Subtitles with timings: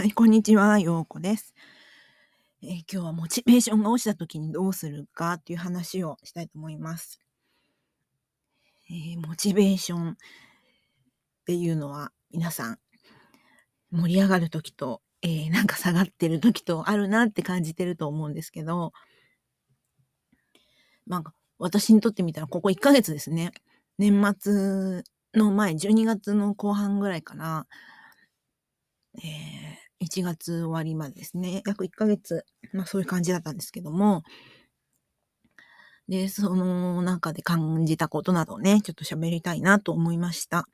[0.00, 1.54] はい、こんにちは、ようこです。
[2.62, 7.20] えー、今日はモチベーションが落ちた時にどうするかっていう話をしたいと思います。
[8.88, 10.16] えー、モチベーションっ
[11.44, 12.78] ていうのは皆さん
[13.90, 18.94] 盛り上がる時と、えー、なんか下がってる時とあるなって感じてると思うんですけど、
[21.04, 23.52] まあ、私にとってみたらここ1ヶ月ですね。
[23.98, 25.02] 年末
[25.34, 27.66] の前、12月の後半ぐらいから、
[29.18, 29.69] えー、
[30.00, 34.22] 1月終わりまでですね、約1ヶ月、まあそういう感じだったんですけども、
[36.08, 40.66] で、その中で感じたことなどね、ちょっと喋りたいなと思いました。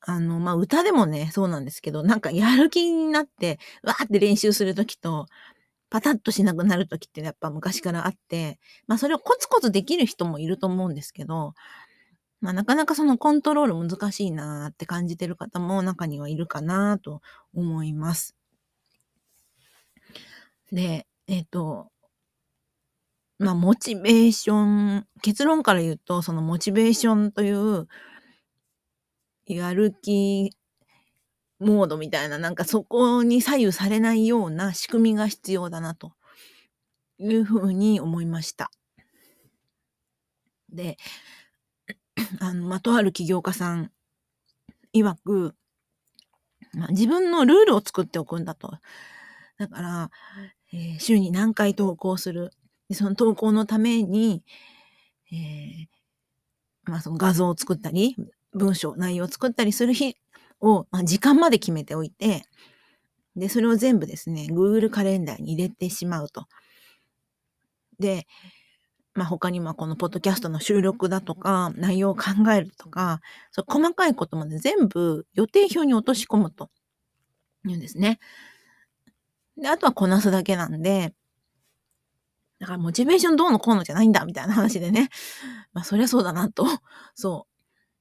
[0.00, 5.26] あの、まあ、歌でもね、そうなんですけど、なんかやる気になって、わーって練習するときと、
[5.90, 11.54] パタッとしなくなるときってやっぱ昔からあって、まあ、それをコツコツできる人もいると思うんですけど、
[12.44, 17.22] まあ、なかなかそのコントロール難しいなって感じてる方も中にはいるかなと
[17.54, 18.36] 思います。
[20.70, 21.90] で、えっ、ー、と、
[23.38, 27.88] まあ、モチベーション、結論から言うと、そのモチベーションという、
[29.46, 30.50] やる気
[31.60, 36.12] モードみたいな、なんかそこに左右されないような仕組みが必要だなと
[37.16, 38.70] いうふうに思いました。
[40.68, 40.98] で、
[42.40, 43.90] あの、まとある起業家さん
[44.94, 45.54] 曰く、
[46.72, 48.78] まあ、自分のルールを作っておくんだと。
[49.58, 50.10] だから、
[50.72, 52.50] えー、週に何回投稿する。
[52.88, 54.42] でその投稿のために、
[55.32, 58.16] えー、まあその画像を作ったり、
[58.52, 60.16] 文章、内容を作ったりする日
[60.60, 62.44] を、まあ、時間まで決めておいて、
[63.36, 66.46] で、それを全部ですね、Google カレンダーに入れてしまうと。
[67.98, 68.26] で、
[69.14, 73.20] まあ、他にもこのポッドキャストの収録だとか、内容を考えるとか、
[73.52, 76.68] そう細かいことまで全部予定表に落とし込むと
[77.64, 78.18] 言うんですね。
[79.56, 81.14] で、あとはこなすだけなんで、
[82.58, 85.10] だからモチベーションどうのこうのじゃないんだ、みたいな話でね。
[85.72, 86.66] まあ、そりゃそうだなと、
[87.14, 87.46] そ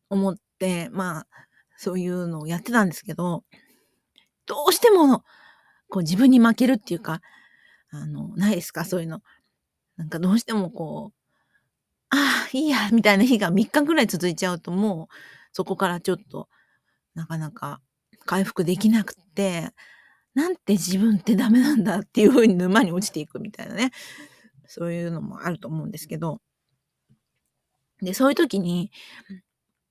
[0.09, 1.27] う思って、まあ、
[1.77, 3.43] そういうのをやってたんですけど、
[4.47, 5.19] どうしても、
[5.89, 7.21] こう自分に負けるっていうか、
[7.91, 8.83] あの、ないですか？
[8.85, 9.21] そういうの。
[9.97, 11.23] なんかどうしてもこう、
[12.09, 15.15] ああ、いいや、みたいな日が3日ぐらい続いちゃうともう、
[15.51, 16.47] そこからちょっと、
[17.15, 17.81] なかなか
[18.25, 19.71] 回復できなくて、
[20.35, 23.91] なんて自分ってダメなんだっていう風に沼に落ちていくみたいなね。
[24.67, 26.41] そういうのもあると思うんですけど。
[28.01, 28.91] で、そういう時に、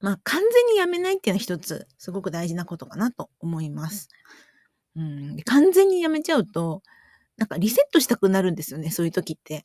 [0.00, 4.08] まあ完全にやめないっていうのは一つ、すごく大事なことかなと思います。
[4.96, 6.82] うん、完全にやめちゃうと、
[7.42, 9.62] なんかリセットしたくなるんですよね、そういう時って。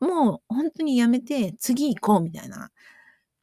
[0.00, 2.70] もう本当にやめて次行こうみたいな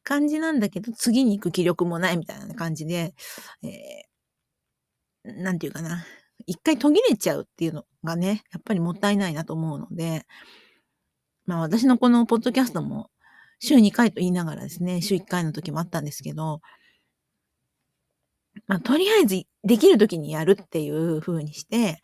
[0.04, 3.16] 感じなんだけど、次に行く気力もないみたいな感じで、
[3.64, 6.06] えー、なんていうかな。
[6.46, 10.24] 一回途切れちゃうっていうのがね、やっぱりもったいないなと思うので、
[11.46, 13.10] まあ私のこのポッドキャストも
[13.58, 16.60] 週2回と言いながらですね、週1回の時もあったんですけど、
[18.68, 22.00] まあとりあえずできる時にやるっていう風にして、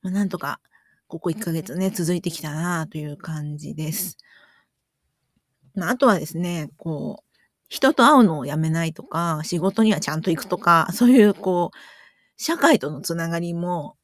[0.00, 0.60] まあなんとか
[1.08, 4.16] ここ1ヶ月ね、続いてきたなという感じです。
[5.74, 7.36] まあ、あとはですね、こう、
[7.68, 11.76] 人と会うのをやめないとか、仕事にはちゃんと行くとか、そういう、こう、
[12.36, 13.96] 社会とのつながりも、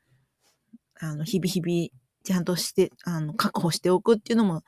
[1.00, 4.62] あの、日々日々、ちゃんとして、あの、確保しておくっていうのも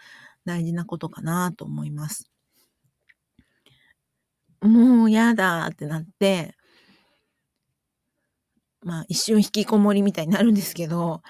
[0.44, 2.30] 大事なことかなと思います。
[4.60, 6.56] もうやだってなって、
[8.82, 11.22] まあ一瞬引きこもりみたいになるんですけど、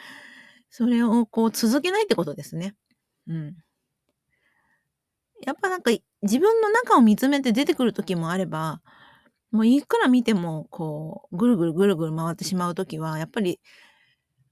[0.76, 2.74] それをこう続けないってことですね。
[3.28, 3.54] うん。
[5.40, 5.92] やっぱなんか
[6.22, 8.82] 自分の中を見つめて出てくる時もあれば、
[9.52, 13.60] もういくら見てもこうぐるぐるぐるぐる回ってしまう時は、やっぱり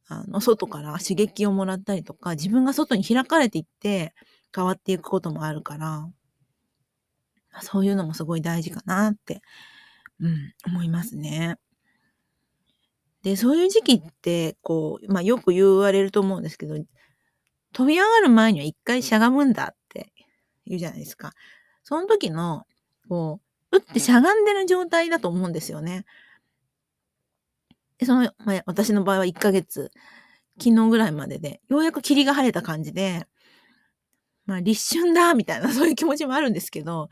[0.06, 4.14] あの外から刺激をもらったりとか、自分が外に開かれていって
[4.54, 6.08] 変わっていくこともあるから、
[7.62, 9.42] そういうのもすごい大事かなって、
[10.20, 11.56] うん、思いますね。
[13.22, 16.76] で、そういう時期って、こう、まあよく言われると思うんですけど、
[17.72, 20.12] 飛び上がる前には一回しゃがむんだって
[20.66, 21.32] 言うじゃないですか。
[21.84, 22.66] その時の、
[23.08, 23.40] こ
[23.70, 26.04] う、打ってしゃがんでる状態だと思うんですよね。
[27.98, 29.90] で、その、まあ、私の場合は1ヶ月、
[30.58, 33.26] 昨日ぐらいまでで、ようやく霧が晴れた感じで、
[34.46, 37.08] まあ立春だみたいなそういう気持ちもあるんですけど、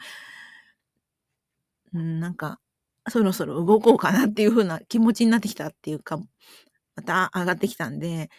[1.94, 2.60] うん、なんか、
[3.08, 6.18] そろそろ動こうかなっていう風な気持ちになってきたっていうか、
[6.96, 8.30] また上がってきたんで、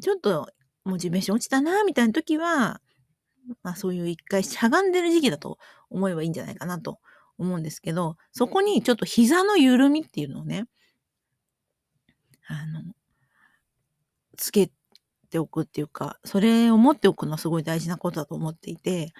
[0.00, 0.50] ちょっと
[0.84, 2.80] モチベーション落ちたな、みたいな時は、
[3.62, 5.58] まあそういう一回しゃがんでる時期だと
[5.90, 6.98] 思えばいいんじゃないかなと
[7.38, 10.66] 思うんですけど、そこにちょっと膝の緩みっていうのをね、
[12.48, 12.82] あの、
[14.36, 14.70] つけ
[15.30, 19.12] ておくっていうか、それを持っておくのはすごい大事なことだと思っていて、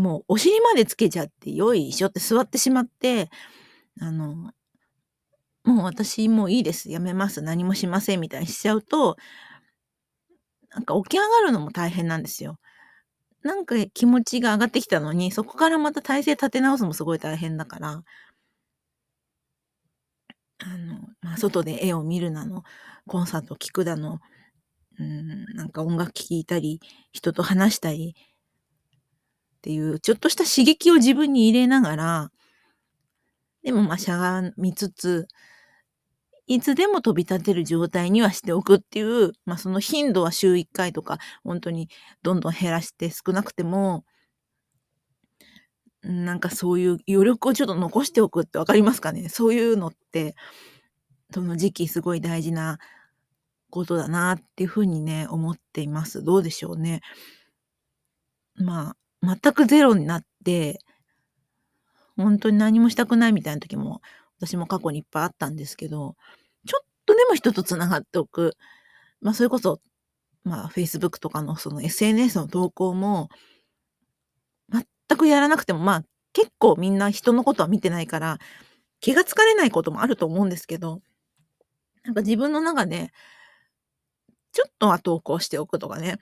[0.00, 3.30] もうお尻までつけちゃってよいしょって座ってしまって、
[4.00, 4.52] あの、
[5.64, 6.90] もう私もういいです。
[6.90, 7.42] やめます。
[7.42, 8.20] 何もしません。
[8.20, 9.16] みたいにしちゃうと、
[10.70, 12.58] なんか起き上がるのも大変なんですよ。
[13.42, 18.02] なんか気持ちが上がってきたのに、そこからまた体勢立て直すのもすごい大変だから、
[20.58, 22.64] あの、まあ、外で絵を見るなの、
[23.06, 24.20] コンサート聴くだの、
[24.98, 26.80] うん、なんか音楽聴いたり、
[27.12, 28.14] 人と話したり
[29.60, 32.32] っていう、ちょっとした刺激を自分に入れながら、
[33.62, 35.28] でもまあしゃがみつつ、
[36.46, 41.90] いつでも飛び立てる状態にはしておくっていう、まあその頻度は週1回とか、本当に
[42.22, 44.04] どんどん減らして少なくても、
[46.02, 49.28] なんかそういう余力をちょっと残しておくってわかりますかね？
[49.28, 50.34] そういうのって、
[51.32, 52.78] その時期すごい大事な
[53.70, 56.24] ことだなっていうふうにね、思っています。
[56.24, 57.02] どうでしょうね。
[58.56, 60.80] まあ、全くゼロになって、
[62.16, 64.00] 本当に何もしたくないみたいな時も、
[64.38, 66.16] 私も過去にいっぱいあったんですけど、
[66.66, 68.56] ちょっとでも人と繋がっておく。
[69.20, 69.80] まあ、それこそ、
[70.44, 73.28] まあ、Facebook とかのその SNS の投稿も、
[74.70, 78.38] 全くやらなくても、まあ、結構みんな人のことは見てないから、
[79.00, 81.00] 気がつかれないこともあると思うんですけど、
[82.04, 83.12] なんか自分の中で、
[84.52, 86.18] ちょっとは投稿しておくとかね、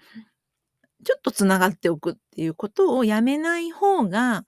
[1.05, 4.45] ちょっと繋がっておくっていうことをやめない方が、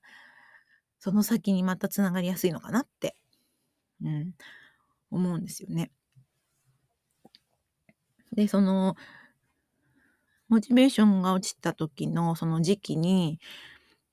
[0.99, 3.17] その先にまた繋がりやすいのかなって、
[4.03, 4.35] うん、
[5.11, 5.91] 思うんですよね。
[8.33, 8.97] で、その、
[10.49, 13.39] モチベーションが落ちた時のその時期に、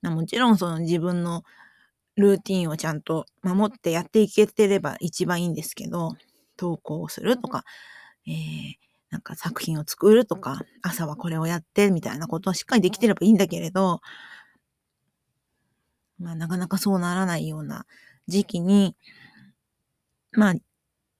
[0.02, 1.42] もちろんその自分の
[2.16, 6.16] ルーティンをちゃんと守ってやっていけてれば一番いいんですけど、
[6.56, 7.64] 投稿するとか、
[8.26, 8.74] えー、
[9.10, 14.00] なんか作品を作るとか、朝はこれをやってみたいなことをしっかりできてればいいんだけれど、
[16.18, 17.86] まあなかなかそうならないような
[18.26, 18.96] 時期に、
[20.32, 20.54] まあ、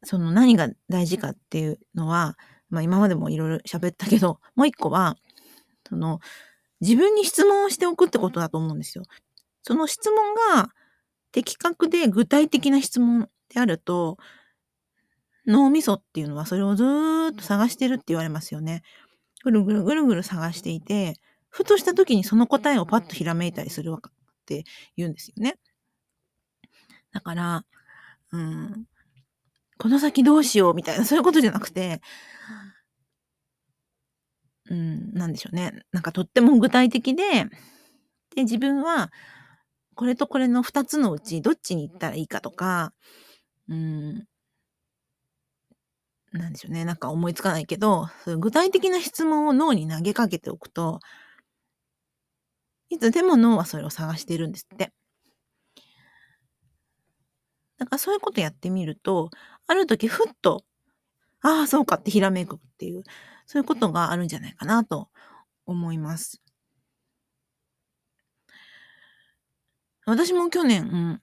[0.05, 2.37] その何が大事かっていうのは、
[2.69, 5.17] まあ今までもいろいろ喋ったけど、もう一個は、
[5.89, 6.21] その
[6.81, 9.05] 自分に質問をしておくってことだと思うんですよ。
[9.63, 10.71] その質問が
[11.33, 14.19] 的確で具体的な質問であると、
[15.49, 18.83] 脳みそっていうのはそれをずーっと探してるって言われますよね。
[19.43, 21.15] ぐるぐるぐるぐる探していて、
[21.49, 24.13] ふとした時にその答えをパッとひらめいたりするわっ
[24.47, 24.65] て
[24.97, 25.59] 言うんですよね。
[27.13, 27.65] だから、
[28.33, 28.85] うん、
[29.79, 32.03] この先どうしようみたいな、そういうことじゃなくて、
[34.71, 35.73] うん、なんでしょうね。
[35.93, 37.23] なんかとっても具体的で、
[38.35, 39.11] で、自分は、
[39.95, 42.93] これとこれの二つのうちどっちに行ったらいいかとか、
[43.69, 44.28] うん、
[46.33, 46.85] なんでしょうね。
[46.85, 48.07] なんか思いつかないけど、
[48.39, 51.01] 具体的な質問を脳に投げかけておくと、
[52.91, 54.93] いつでも脳はそれを探してるんですって。
[57.79, 59.31] だかそういうことやってみると、
[59.67, 60.65] ある時ふっと、
[61.43, 63.05] ああ、そうかってひらめくっていう、
[63.47, 65.09] そういうことがあるんじゃないかなと
[65.67, 66.43] 思います。
[70.07, 71.23] 私も去年、うん、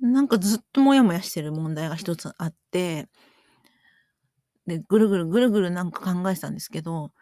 [0.00, 3.08] なんかずっともやもやしてる問題が一つあって、
[4.66, 7.12] で、ぐるぐるぐるぐるなんか考えてたんですけど、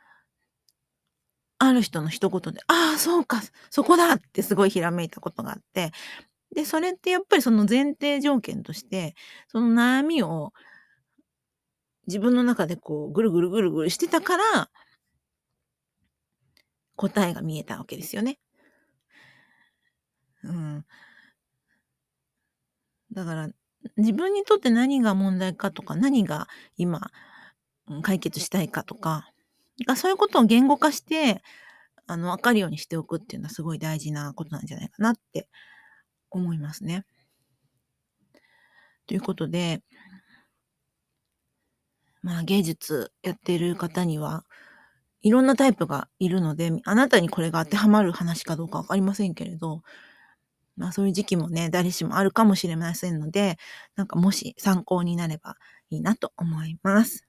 [1.59, 3.41] ある人の一言で、ああ、そうか、
[3.71, 5.91] そこだってすごいひらめいたことがあって、
[6.55, 9.15] で、それってやっぱりその前提条件として、
[9.49, 10.53] その悩みを
[12.09, 14.71] 自分の中でこう、ぐるぐるぐるぐるしてたから、
[16.97, 18.39] 答えが見えたわけですよね。
[20.45, 20.85] うん。
[23.13, 23.49] だから、
[23.97, 27.11] 自分にとって何が問題かとか、何が今、
[28.03, 29.31] 解決したいかとか、
[29.97, 31.43] そういうことを言語化して、
[32.07, 35.49] あの、わかるようにしておくっていうのはすごい大事なことなんじゃないかなって
[36.31, 37.05] 思いますね。
[39.07, 39.83] ということで、
[42.23, 44.45] まあ芸術やってる方には、
[45.23, 49.83] いろんなタイプがいるので、あなたにこれが当てはまる話かどうかわかりませんけれど、
[50.77, 53.59] まあそういう時期もね、誰しもあるかもしれませんので、
[53.97, 55.57] なんかもし参考になれば
[55.91, 57.26] いいなと思います。